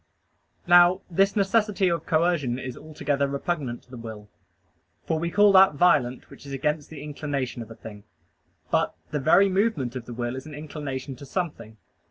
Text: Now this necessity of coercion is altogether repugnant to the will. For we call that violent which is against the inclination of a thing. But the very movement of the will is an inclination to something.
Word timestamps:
Now 0.65 1.01
this 1.11 1.35
necessity 1.35 1.87
of 1.87 2.07
coercion 2.07 2.57
is 2.57 2.75
altogether 2.75 3.27
repugnant 3.27 3.83
to 3.83 3.91
the 3.91 3.97
will. 3.97 4.29
For 5.05 5.19
we 5.19 5.29
call 5.29 5.51
that 5.51 5.75
violent 5.75 6.27
which 6.31 6.43
is 6.43 6.53
against 6.53 6.89
the 6.89 7.03
inclination 7.03 7.61
of 7.61 7.69
a 7.69 7.75
thing. 7.75 8.03
But 8.71 8.95
the 9.11 9.19
very 9.19 9.47
movement 9.47 9.95
of 9.95 10.05
the 10.07 10.13
will 10.15 10.35
is 10.35 10.47
an 10.47 10.55
inclination 10.55 11.15
to 11.17 11.25
something. 11.27 11.77